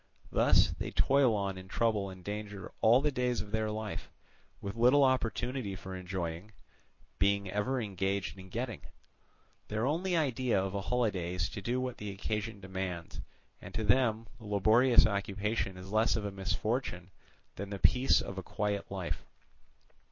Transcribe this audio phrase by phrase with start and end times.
[0.31, 4.09] Thus they toil on in trouble and danger all the days of their life,
[4.59, 6.53] with little opportunity for enjoying,
[7.19, 8.81] being ever engaged in getting:
[9.67, 13.21] their only idea of a holiday is to do what the occasion demands,
[13.61, 17.11] and to them laborious occupation is less of a misfortune
[17.55, 19.23] than the peace of a quiet life.